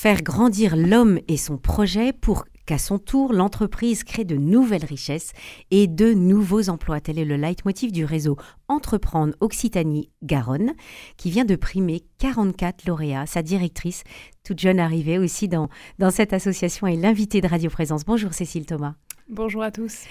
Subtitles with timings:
[0.00, 5.32] Faire grandir l'homme et son projet pour qu'à son tour, l'entreprise crée de nouvelles richesses
[5.72, 7.00] et de nouveaux emplois.
[7.00, 8.36] Tel est le leitmotiv du réseau
[8.68, 10.74] Entreprendre Occitanie-Garonne,
[11.16, 13.26] qui vient de primer 44 lauréats.
[13.26, 14.04] Sa directrice,
[14.44, 15.68] toute jeune arrivée aussi dans,
[15.98, 18.04] dans cette association, est l'invitée de Radio Présence.
[18.04, 18.94] Bonjour Cécile Thomas.
[19.28, 20.04] Bonjour à tous.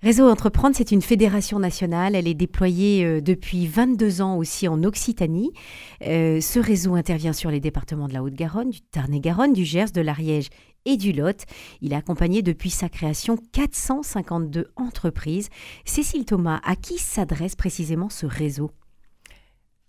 [0.00, 2.14] Réseau Entreprendre, c'est une fédération nationale.
[2.14, 5.50] Elle est déployée euh, depuis 22 ans aussi en Occitanie.
[6.06, 10.00] Euh, ce réseau intervient sur les départements de la Haute-Garonne, du Tarn-et-Garonne, du Gers, de
[10.00, 10.50] l'Ariège
[10.84, 11.42] et du Lot.
[11.80, 15.48] Il a accompagné depuis sa création 452 entreprises.
[15.84, 18.70] Cécile Thomas, à qui s'adresse précisément ce réseau?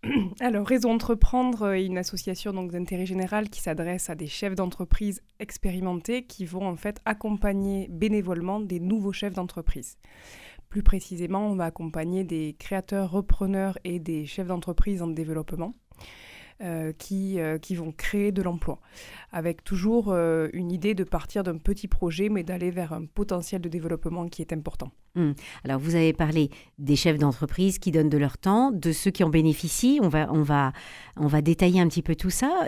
[0.40, 6.24] alors, Réseau Entreprendre est une association d'intérêt général qui s'adresse à des chefs d'entreprise expérimentés
[6.24, 9.98] qui vont en fait accompagner bénévolement des nouveaux chefs d'entreprise.
[10.70, 15.74] Plus précisément, on va accompagner des créateurs, repreneurs et des chefs d'entreprise en développement.
[16.62, 18.82] Euh, qui, euh, qui vont créer de l'emploi,
[19.32, 23.62] avec toujours euh, une idée de partir d'un petit projet, mais d'aller vers un potentiel
[23.62, 24.92] de développement qui est important.
[25.16, 25.32] Hmm.
[25.64, 29.24] Alors, vous avez parlé des chefs d'entreprise qui donnent de leur temps, de ceux qui
[29.24, 30.02] en bénéficient.
[30.04, 30.74] On va, on va,
[31.16, 32.68] on va détailler un petit peu tout ça.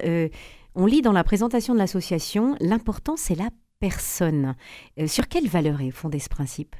[0.73, 3.49] on lit dans la présentation de l'association, l'important, c'est la
[3.81, 4.55] personne.
[5.05, 6.77] sur quelles valeurs est fondé ce principe?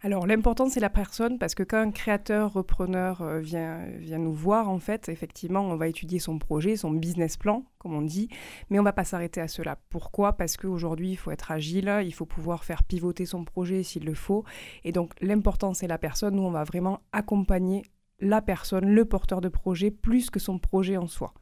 [0.00, 4.32] Alors l'important c'est la personne parce que quand un créateur repreneur euh, vient, vient nous
[4.32, 8.28] voir en fait effectivement on va étudier son projet, son business plan comme on dit,
[8.70, 9.78] mais on va pas s'arrêter à cela.
[9.88, 10.34] Pourquoi?
[10.34, 14.14] Parce qu'aujourd'hui il faut être agile, il faut pouvoir faire pivoter son projet s'il le
[14.14, 14.44] faut
[14.84, 17.82] et donc l'important c'est la personne, nous on va vraiment accompagner
[18.20, 21.34] la personne, le porteur de projet plus que son projet en soi.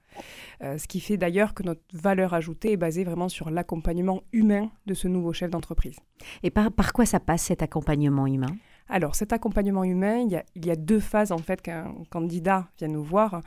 [0.62, 4.70] Euh, ce qui fait d'ailleurs que notre valeur ajoutée est basée vraiment sur l'accompagnement humain
[4.86, 5.96] de ce nouveau chef d'entreprise.
[6.42, 8.56] Et par, par quoi ça passe cet accompagnement humain?
[8.88, 11.92] Alors cet accompagnement humain, il y, a, il y a deux phases en fait qu'un
[12.10, 13.40] candidat vient nous voir.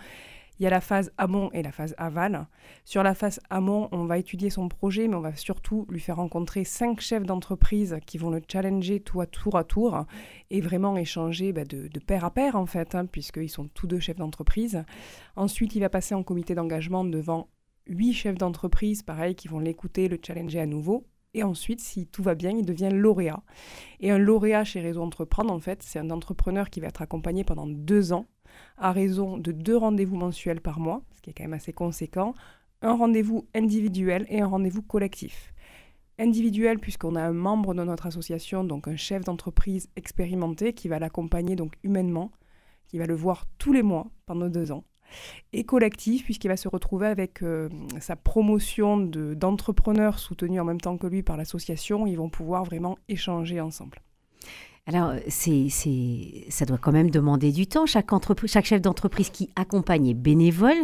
[0.59, 2.45] Il y a la phase amont et la phase aval.
[2.83, 6.17] Sur la phase amont, on va étudier son projet, mais on va surtout lui faire
[6.17, 10.05] rencontrer cinq chefs d'entreprise qui vont le challenger tout à tour à tour
[10.49, 14.01] et vraiment échanger bah, de, pair à pair en fait, hein, puisqu'ils sont tous deux
[14.01, 14.83] chefs d'entreprise.
[15.37, 17.47] Ensuite, il va passer en comité d'engagement devant
[17.87, 21.05] huit chefs d'entreprise, pareil, qui vont l'écouter, le challenger à nouveau.
[21.33, 23.43] Et ensuite, si tout va bien, il devient lauréat.
[23.99, 27.43] Et un lauréat chez Réseau Entreprendre, en fait, c'est un entrepreneur qui va être accompagné
[27.43, 28.25] pendant deux ans
[28.77, 32.33] à raison de deux rendez-vous mensuels par mois, ce qui est quand même assez conséquent,
[32.81, 35.53] un rendez-vous individuel et un rendez-vous collectif.
[36.17, 40.99] Individuel puisqu'on a un membre de notre association, donc un chef d'entreprise expérimenté qui va
[40.99, 42.31] l'accompagner donc humainement,
[42.87, 44.83] qui va le voir tous les mois pendant deux ans.
[45.53, 50.97] Et collectif puisqu'il va se retrouver avec euh, sa promotion d'entrepreneurs soutenus en même temps
[50.97, 52.05] que lui par l'association.
[52.05, 53.99] Ils vont pouvoir vraiment échanger ensemble.
[54.89, 55.67] Alors, c'est,
[56.49, 57.85] ça doit quand même demander du temps.
[57.85, 58.09] Chaque,
[58.47, 60.77] chaque chef d'entreprise qui accompagne est bénévole.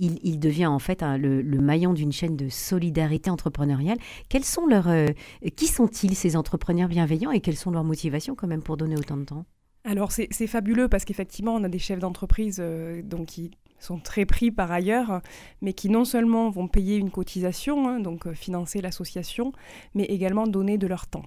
[0.00, 3.98] Il, devient en fait le, maillon d'une chaîne de solidarité entrepreneuriale.
[4.34, 5.08] Euh,
[5.54, 9.16] qui sont-ils ces entrepreneurs bienveillants et quelles sont leurs motivations quand même pour donner autant
[9.16, 9.44] de temps?
[9.84, 14.26] Alors c'est, fabuleux parce qu'effectivement on a des chefs d'entreprise euh, donc qui sont très
[14.26, 15.20] pris par ailleurs,
[15.62, 19.52] mais qui non seulement vont payer une cotisation, hein, donc euh, financer l'association,
[19.94, 21.24] mais également donner de leur temps.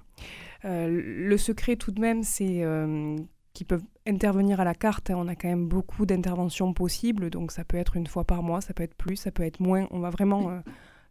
[0.66, 3.16] Euh, le secret tout de même, c'est euh,
[3.54, 5.10] qu'ils peuvent intervenir à la carte.
[5.10, 5.16] Hein.
[5.18, 8.62] On a quand même beaucoup d'interventions possibles, donc ça peut être une fois par mois,
[8.62, 9.88] ça peut être plus, ça peut être moins.
[9.92, 10.60] On va vraiment euh,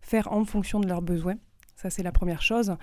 [0.00, 1.36] faire en fonction de leurs besoins.
[1.74, 2.74] Ça, c'est la première chose.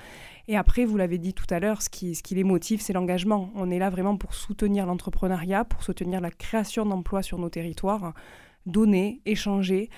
[0.47, 2.93] Et après, vous l'avez dit tout à l'heure, ce qui, ce qui les motive, c'est
[2.93, 3.51] l'engagement.
[3.55, 8.13] On est là vraiment pour soutenir l'entrepreneuriat, pour soutenir la création d'emplois sur nos territoires,
[8.67, 9.89] donner, échanger.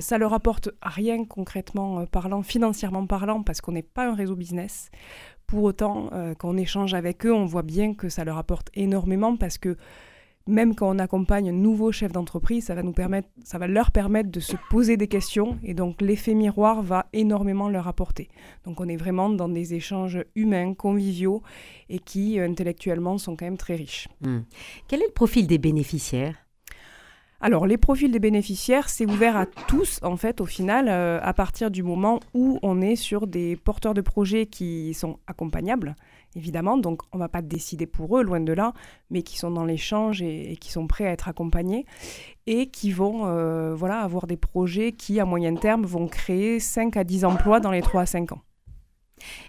[0.00, 4.90] ça leur apporte rien concrètement parlant, financièrement parlant, parce qu'on n'est pas un réseau business.
[5.46, 8.70] Pour autant, euh, quand on échange avec eux, on voit bien que ça leur apporte
[8.74, 9.76] énormément parce que
[10.48, 13.90] même quand on accompagne un nouveau chef d'entreprise, ça va nous permettre, ça va leur
[13.90, 18.28] permettre de se poser des questions et donc l'effet miroir va énormément leur apporter.
[18.64, 21.42] Donc on est vraiment dans des échanges humains, conviviaux
[21.88, 24.08] et qui intellectuellement sont quand même très riches.
[24.20, 24.40] Hmm.
[24.88, 26.45] Quel est le profil des bénéficiaires?
[27.40, 31.34] Alors, les profils des bénéficiaires, c'est ouvert à tous, en fait, au final, euh, à
[31.34, 35.96] partir du moment où on est sur des porteurs de projets qui sont accompagnables,
[36.34, 36.78] évidemment.
[36.78, 38.72] Donc, on ne va pas décider pour eux, loin de là,
[39.10, 41.84] mais qui sont dans l'échange et, qui sont prêts à être accompagnés
[42.46, 46.96] et qui vont euh, voilà, avoir des projets qui, à moyen terme, vont créer 5
[46.96, 48.40] à 10 emplois dans les 3 à 5 ans.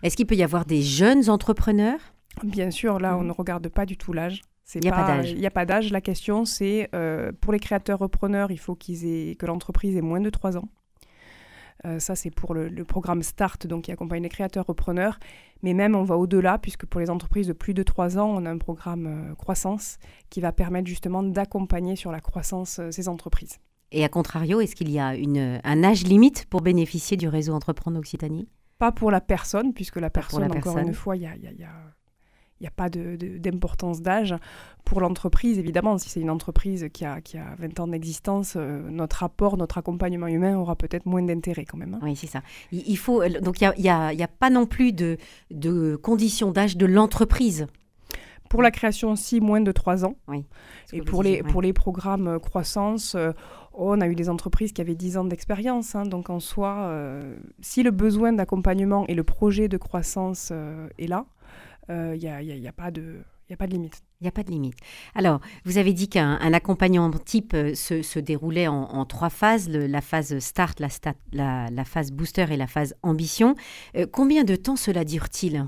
[0.04, 2.00] Est-ce qu'il peut y avoir des jeunes entrepreneurs?
[2.44, 3.28] Bien sûr, là, on mmh.
[3.28, 4.42] ne regarde pas du tout l'âge.
[4.76, 5.32] Il n'y a pas, d'âge.
[5.32, 5.92] Il n'y a pas d'âge.
[5.92, 10.02] La question, c'est euh, pour les créateurs repreneurs, il faut qu'ils aient, que l'entreprise ait
[10.02, 10.68] moins de 3 ans.
[11.86, 15.20] Euh, ça, c'est pour le, programme START, donc qui accompagne les créateurs repreneurs.
[15.64, 18.46] Mais même, on va au-delà, puisque pour les entreprises de plus de 3 ans, on
[18.46, 20.00] a un programme euh, croissance
[20.30, 23.60] qui va permettre justement d'accompagner sur la croissance ces entreprises.
[23.94, 27.54] Et à contrario, est-ce qu'il y a une, un âge limite pour bénéficier du réseau
[27.54, 28.50] Entreprendre Occitanie?
[28.80, 31.72] Pas pour la personne, puisque la personne, encore une fois, il y a, y a
[32.60, 34.36] il n'y a pas d'importance d'âge.
[34.84, 38.90] Pour l'entreprise, évidemment, si c'est une entreprise qui a, qui a 20 ans d'existence, euh,
[38.90, 41.96] notre apport, notre accompagnement humain aura peut-être moins d'intérêt quand même.
[41.96, 42.00] Hein.
[42.02, 42.42] Oui, c'est ça.
[42.72, 45.18] Il, faut, euh, donc il n'y a, y a, pas non plus de,
[45.52, 47.68] de conditions d'âge de l'entreprise.
[48.50, 50.16] Pour la création aussi, moins de 3 ans.
[50.30, 50.46] Oui.
[50.94, 53.16] Et pour, les, pour les programmes euh, croissance,
[53.78, 55.96] on a eu des entreprises qui avaient 10 ans d'expérience.
[55.96, 56.04] Hein.
[56.04, 56.92] donc en soi,
[57.62, 60.52] si le besoin d'accompagnement et le projet de croissance
[60.98, 61.26] est là,
[61.90, 63.22] il euh, n'y a, y a, pas de...
[63.50, 64.04] A pas de limite.
[64.20, 64.76] Il n'y a pas de limite.
[65.16, 70.02] Alors, vous avez dit qu'un accompagnement type euh, se, se déroulait en, trois phases, la
[70.02, 70.82] phase start,
[71.32, 73.56] la, la, phase booster et la phase ambition.
[73.96, 75.66] Euh, combien de temps cela dure-t-il?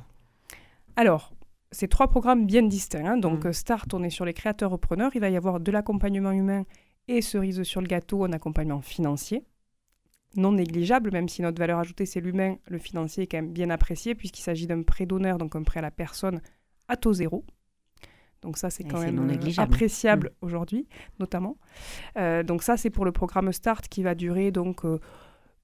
[0.98, 1.32] Alors,
[1.72, 3.06] c'est trois programmes bien distincts.
[3.06, 3.18] Hein.
[3.18, 3.54] Donc, mmh.
[3.54, 5.12] start, on est sur les créateurs-repreneurs.
[5.16, 6.66] Il va y avoir de l'accompagnement humain
[7.10, 9.44] et cerise sur le gâteau, un accompagnement financier
[10.36, 13.70] non négligeable, même si notre valeur ajoutée c'est l'humain, le financier est quand même bien
[13.70, 16.42] apprécié puisqu'il s'agit d'un prêt d'honneur, donc un prêt à la personne
[16.88, 17.44] à taux zéro.
[18.42, 20.46] Donc ça c'est quand même euh, appréciable mm.
[20.46, 20.88] aujourd'hui,
[21.20, 21.58] notamment.
[22.18, 25.00] Euh, donc ça c'est pour le programme Start qui va durer donc euh,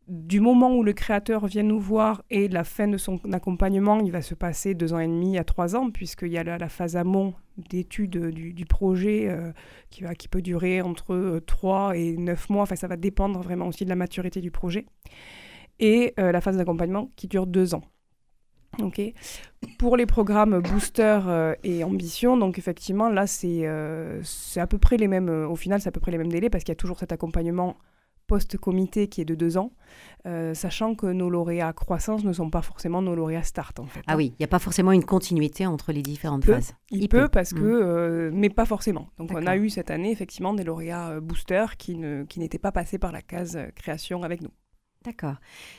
[0.07, 4.12] du moment où le créateur vient nous voir et la fin de son accompagnement, il
[4.12, 6.96] va se passer deux ans et demi à trois ans, puisqu'il y a la, phase
[6.96, 9.52] amont d'étude du, projet euh,
[9.90, 12.63] qui, peut durer entre euh, trois et neuf mois.
[12.63, 14.86] Enfin, ça va dépendre vraiment aussi de la maturité du projet.
[15.80, 17.84] Et euh, la phase d'accompagnement qui dure deux ans.
[19.80, 25.30] Pour les programmes Booster et Ambition, donc effectivement, là, c'est à peu près les mêmes,
[25.30, 27.13] au final, c'est à peu près les mêmes délais parce qu'il y a toujours cet
[27.13, 27.78] accompagnement
[28.27, 29.72] post-comité qui est de deux ans,
[30.25, 34.01] euh, sachant que nos lauréats croissance ne sont pas forcément nos lauréats start en fait.
[34.07, 36.74] Ah oui, il n'y a pas forcément une continuité entre les différentes phases.
[36.89, 37.83] Il, peut, parce que, mm.
[37.83, 39.10] euh, mais pas forcément.
[39.18, 42.98] Donc on a eu cette année effectivement des lauréats euh, booster qui n'étaient pas passés
[42.98, 44.51] par la case création avec nous.
[45.04, 45.36] D'accord.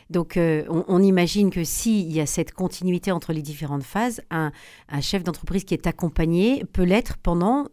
[0.09, 4.53] Donc, on, imagine que s'il y a cette continuité entre les différentes phases, un,
[4.89, 7.67] un chef d'entreprise qui est accompagné peut l'être pendant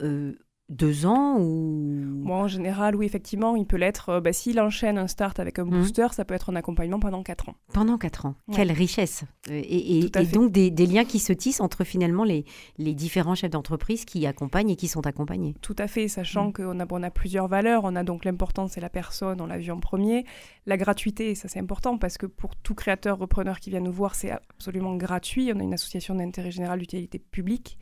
[0.69, 2.21] deux ans ou?
[2.23, 4.09] Moi, en général, oui, effectivement, il peut l'être.
[4.09, 5.69] Euh, bah, S'il enchaîne un start avec un mmh.
[5.69, 7.55] booster, ça peut être un accompagnement pendant quatre ans.
[7.73, 8.35] Pendant quatre ans.
[8.53, 12.45] Quelle richesse euh, Et, donc des, liens qui se tissent entre finalement les,
[12.77, 15.53] les différents chefs d'entreprise qui accompagnent et qui sont accompagnés.
[15.61, 16.53] Tout à fait, sachant mmh.
[16.53, 17.81] qu'on a, on a plusieurs valeurs.
[17.83, 20.25] On a donc l'importance, c'est la personne, on l'a vu en premier.
[20.65, 24.15] La gratuité, ça c'est important parce que pour tout créateur, repreneur qui vient nous voir,
[24.15, 25.51] c'est absolument gratuit.
[25.53, 27.77] On a une association d'intérêt général d'utilité publique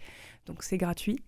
[0.46, 1.24] donc c'est gratuit.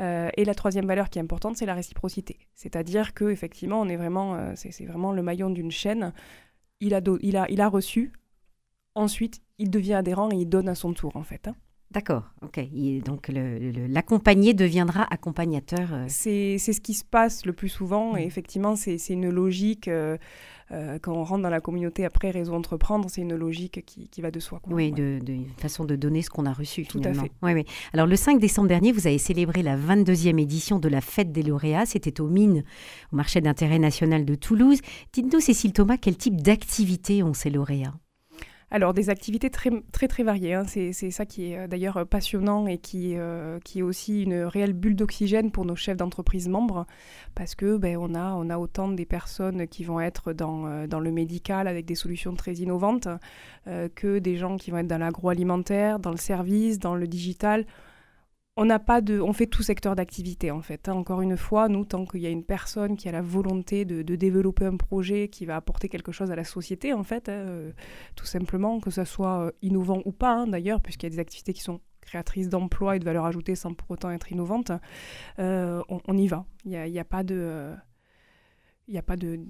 [0.00, 2.38] Euh, et la troisième valeur qui est importante, c'est la réciprocité.
[2.54, 6.12] C'est-à-dire que effectivement, on est vraiment, euh, c'est vraiment le maillon d'une chaîne.
[6.80, 8.12] Il a, il, a, il a reçu,
[8.94, 11.48] ensuite il devient adhérent et il donne à son tour en fait.
[11.48, 11.56] Hein.
[11.92, 12.60] D'accord, ok.
[13.04, 15.88] donc l'accompagné deviendra accompagnateur.
[15.92, 16.04] Euh.
[16.08, 18.28] C'est ce qui se passe le plus souvent et mmh.
[18.28, 19.88] effectivement c'est une logique.
[20.72, 24.30] Euh, quand on rentre dans la communauté après Réseau Entreprendre, c'est une logique qui, va
[24.30, 24.60] de soi.
[24.66, 25.20] Oui, de,
[25.58, 27.30] façon de donner ce qu'on a reçu Tout à fait.
[27.42, 27.64] Oui, oui.
[27.92, 31.42] Alors le 5 décembre dernier, vous avez célébré la 22e édition de la Fête des
[31.42, 31.86] lauréats.
[31.86, 32.64] C'était aux mines,
[33.12, 34.80] au marché d'intérêt national de Toulouse.
[35.12, 37.94] Dites-nous, Cécile Thomas, quel type d'activités ont ces lauréats?
[38.68, 40.54] Alors, des activités très, très, très variées.
[40.54, 40.64] Hein.
[40.66, 44.72] C'est, ça qui est euh, d'ailleurs passionnant et qui, euh, qui est aussi une réelle
[44.72, 46.84] bulle d'oxygène pour nos chefs d'entreprise membres,
[47.36, 50.86] parce que ben, on, a, on a autant des personnes qui vont être dans, euh,
[50.88, 53.08] dans le médical avec des solutions très innovantes,
[53.96, 57.66] que des gens qui vont être dans l'agroalimentaire, dans le service, dans le digital
[58.56, 60.88] on n'a pas de, on fait tout secteur d'activité en fait.
[60.88, 60.94] Hein.
[60.94, 64.02] Encore une fois, nous, tant qu'il y a une personne qui a la volonté de,
[64.16, 67.72] développer un projet qui va apporter quelque chose à la société en fait, hein, euh,
[68.14, 71.18] tout simplement, que ce soit euh, innovant ou pas hein, d'ailleurs, puisqu'il y a des
[71.18, 74.72] activités qui sont créatrices d'emplois et de valeur ajoutée sans pour autant être innovantes,
[75.38, 76.46] euh, on, y va.
[76.64, 77.74] Il n'y a, pas de,
[78.88, 79.40] il n'y a pas de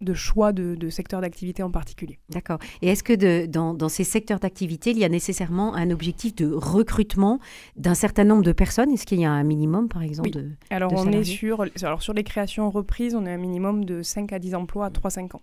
[0.00, 2.18] de choix de, secteur d'activité en particulier.
[2.30, 2.58] D'accord.
[2.82, 7.38] Et est-ce que dans, ces secteurs d'activité, il y a nécessairement un objectif de recrutement
[7.76, 8.90] d'un certain nombre de personnes?
[8.90, 10.48] Est-ce qu'il y a un minimum, par exemple oui.
[10.70, 14.32] Alors, on est sur, alors, sur les créations reprises, on a un minimum de 5
[14.32, 15.42] à 10 emplois à 3-5 ans.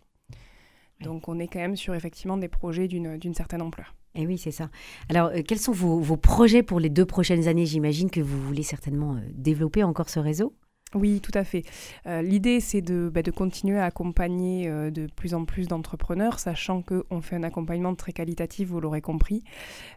[1.01, 3.93] Donc, on est quand même sur effectivement des projets d'une certaine ampleur.
[4.15, 4.69] Et eh oui, c'est ça.
[5.09, 7.65] Alors, euh, quels sont vos, vos, projets pour les deux prochaines années?
[7.65, 10.53] J'imagine que vous voulez certainement euh, développer encore ce réseau
[10.95, 11.63] oui, tout à fait.
[12.07, 16.39] Euh, l'idée, c'est de, bah, de, continuer à accompagner euh, de plus en plus d'entrepreneurs,
[16.39, 19.43] sachant qu'on fait un accompagnement très qualitatif, vous l'aurez compris.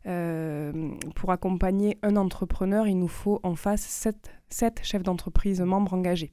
[0.06, 3.82] Euh, pour accompagner un entrepreneur, il nous faut en face
[4.48, 6.32] sept, chefs d'entreprise membres engagés.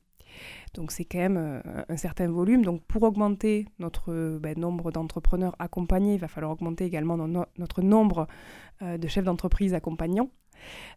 [0.73, 2.63] Donc c'est quand même un certain volume.
[2.63, 8.27] Donc pour augmenter notre ben, nombre d'entrepreneurs accompagnés, il va falloir augmenter également notre nombre
[8.81, 10.29] de chefs d'entreprise accompagnants.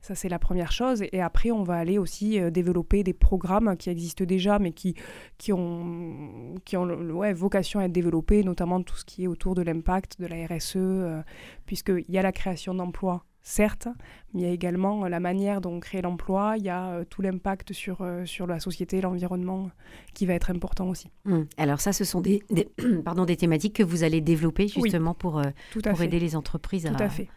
[0.01, 1.05] Ça, c'est la première chose.
[1.13, 4.95] Et après, on va aller aussi euh, développer des programmes qui existent déjà, mais qui,
[5.39, 9.55] qui ont, qui ont ouais, vocation à être développés, notamment tout ce qui est autour
[9.55, 11.23] de l'impact, de la RSE, euh,
[11.67, 13.89] puisqu'il y a la création d'emplois certes,
[14.33, 17.05] mais il y a également la manière dont on crée l'emploi, il y a euh,
[17.09, 19.71] tout l'impact sur, sur la société, l'environnement
[20.15, 21.11] qui va être important aussi.
[21.25, 21.43] Mmh.
[21.57, 22.43] Alors ça, ce sont des,
[23.05, 27.09] pardon, des thématiques que vous allez développer justement pour, pour aider les entreprises tout à
[27.09, 27.29] fait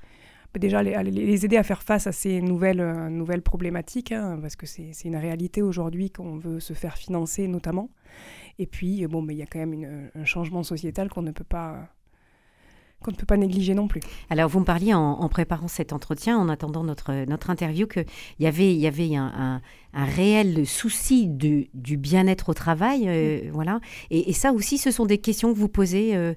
[0.57, 4.55] déjà les, les, aider à faire face à ces nouvelles, euh, nouvelles problématiques, hein, parce
[4.55, 7.91] que c'est une réalité aujourd'hui qu'on veut se faire financer notamment.
[8.57, 11.31] Et puis, bon, mais il y a quand même une, un changement sociétal qu'on ne
[11.31, 11.89] peut pas
[13.03, 14.01] qu'on ne peut pas négliger non plus.
[14.29, 18.05] Alors, vous me parliez en, préparant cet entretien, en attendant notre, notre interview, qu'il
[18.39, 19.61] y avait, y avait un,
[19.93, 23.07] un, réel souci de, du bien-être au travail.
[23.07, 23.51] Euh, mm.
[23.51, 23.79] voilà.
[24.09, 26.33] Et, ça aussi, ce sont des questions que vous posez euh,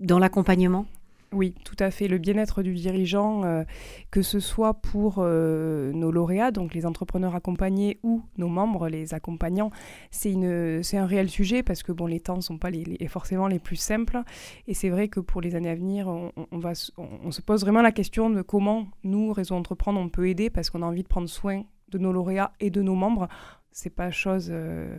[0.00, 0.86] dans l'accompagnement?
[1.32, 2.08] Oui, tout à fait.
[2.08, 3.64] Le bien-être du dirigeant, euh,
[4.10, 9.12] que ce soit pour euh, nos lauréats, donc les entrepreneurs accompagnés, ou nos membres, les
[9.12, 9.70] accompagnants,
[10.10, 13.58] c'est un réel sujet parce que bon, les temps ne sont pas les, forcément les
[13.58, 14.22] plus simples.
[14.66, 17.82] Et c'est vrai que pour les années à venir, on, va, on, se pose vraiment
[17.82, 21.08] la question de comment nous, Réseau Entreprendre, on peut aider parce qu'on a envie de
[21.08, 23.28] prendre soin de nos lauréats et de nos membres.
[23.72, 24.96] C'est pas chose euh,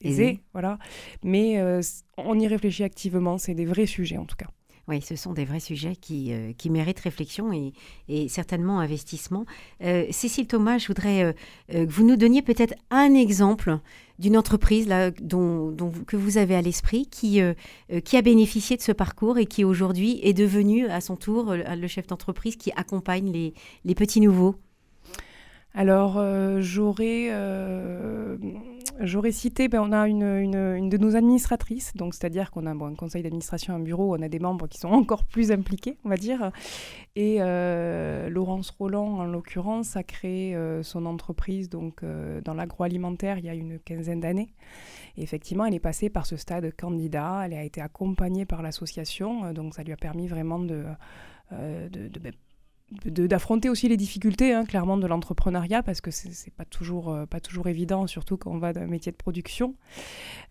[0.00, 0.78] aisée, voilà.
[1.24, 1.60] Mais
[2.16, 3.38] on y réfléchit activement.
[3.38, 4.48] C'est des vrais sujets en tout cas.
[4.86, 9.46] Oui, ce sont des vrais sujets qui, euh, méritent réflexion et, certainement investissement.
[9.82, 11.32] Euh, Cécile Thomas, je voudrais euh,
[11.86, 13.78] que vous nous donniez peut-être un exemple
[14.18, 19.64] d'une entreprise que vous avez à l'esprit qui, a bénéficié de ce parcours et qui
[19.64, 23.32] aujourd'hui est devenu à son tour le chef d'entreprise qui accompagne
[23.84, 24.54] les petits nouveaux.
[25.74, 26.22] Alors,
[26.60, 27.30] j'aurais
[29.00, 32.94] J'aurais cité, ben, on a une, une, de nos administratrices, donc c'est-à-dire qu'on a un
[32.94, 36.16] conseil d'administration, un bureau, on a des membres qui sont encore plus impliqués, on va
[36.16, 36.52] dire.
[37.16, 43.38] Et euh, Laurence Roland, en l'occurrence, a créé euh, son entreprise donc euh, dans l'agroalimentaire
[43.38, 44.54] il y a une quinzaine d'années.
[45.16, 49.74] effectivement, elle est passée par ce stade candidat, elle a été accompagnée par l'association, donc
[49.74, 50.84] ça lui a permis vraiment de,
[51.50, 52.32] ben,
[52.90, 57.40] d'affronter aussi les difficultés hein, clairement de l'entrepreneuriat parce que c'est pas toujours euh, pas
[57.40, 59.74] toujours évident surtout quand on va d'un métier de production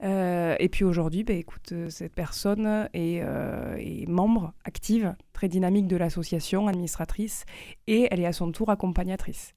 [0.03, 5.87] euh, et puis aujourd'hui bah, écoute euh, cette personne est, est, membre active très dynamique
[5.87, 7.45] de l'association administratrice
[7.87, 9.53] et elle est à son tour accompagnatrice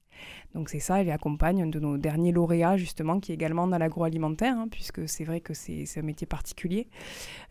[0.55, 3.77] donc c'est ça, elle accompagne un de nos derniers lauréats justement qui est également dans
[3.77, 6.87] l'agroalimentaire, hein, puisque c'est vrai que c'est un métier particulier.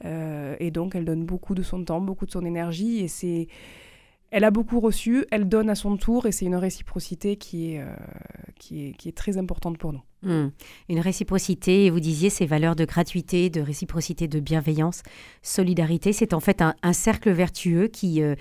[0.03, 3.47] et donc elle donne beaucoup de son temps, beaucoup de son énergie, et c'est
[4.37, 7.81] elle a beaucoup reçu, elle donne à son tour et c'est une réciprocité qui est,
[7.81, 7.87] euh,
[8.59, 10.03] qui, est, qui très importante pour nous.
[10.23, 10.49] Hmm.
[10.89, 15.03] Une réciprocité, vous disiez ces valeurs de gratuité, de réciprocité, de bienveillance,
[15.43, 18.23] solidarité, c'est en fait un, cercle vertueux qui...
[18.23, 18.35] Euh,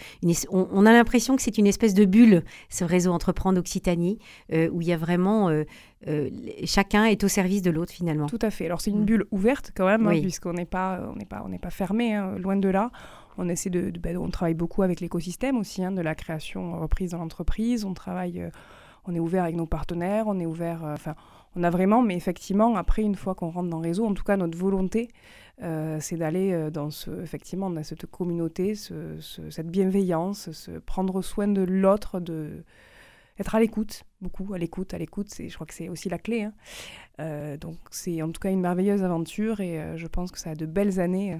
[0.49, 4.17] on, a l'impression que c'est une espèce de bulle, ce réseau Entreprendre Occitanie,
[4.53, 5.49] euh, où il y a vraiment...
[6.63, 8.27] chacun est au service de l'autre finalement.
[8.27, 8.65] Tout à fait.
[8.65, 9.05] Alors c'est une hmm.
[9.05, 12.55] bulle ouverte quand même, hein, puisqu'on n'est pas, on pas, on pas fermé, hein, loin
[12.55, 12.91] de là
[13.37, 17.11] on essaie de, ben, on travaille beaucoup avec l'écosystème aussi, hein, de la création reprise
[17.11, 17.85] dans l'entreprise.
[17.85, 18.49] On travaille, euh,
[19.05, 21.15] on est ouvert avec nos partenaires, on est ouvert, euh, enfin,
[21.55, 24.23] on a vraiment, mais effectivement, après, une fois qu'on rentre dans le réseau, en tout
[24.23, 25.09] cas, notre volonté,
[25.61, 31.61] euh, c'est d'aller dans ce, effectivement, dans cette communauté, cette bienveillance, se prendre soin de
[31.61, 32.63] l'autre, de
[33.37, 36.47] être à l'écoute, beaucoup à l'écoute, à l'écoute, je crois que c'est aussi la clé.
[37.19, 37.57] Hein.
[37.57, 40.65] donc c'est en tout cas une merveilleuse aventure et je pense que ça a de
[40.65, 41.37] belles années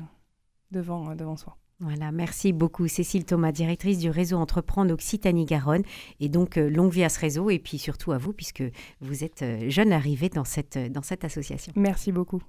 [0.71, 1.57] devant, devant soi.
[1.81, 5.83] Voilà, merci beaucoup Cécile Thomas, directrice du réseau Entreprendre Occitanie-Garonne.
[6.21, 8.63] Et donc, euh, longue vie à ce réseau et puis surtout à vous, puisque
[9.01, 11.73] vous êtes euh, jeune arrivée dans cette, dans cette association.
[11.75, 12.41] Merci beaucoup.